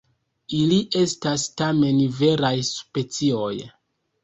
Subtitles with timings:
[0.59, 3.55] Ili estas tamen veraj specioj.